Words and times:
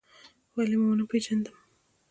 ولې 0.53 0.75
و 0.77 0.81
مو 0.83 0.93
نه 0.99 1.05
پېژندم؟ 1.09 1.55